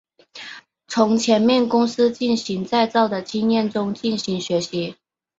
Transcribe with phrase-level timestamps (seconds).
[0.87, 4.95] 从前面公司进行再造的经验中进行学习。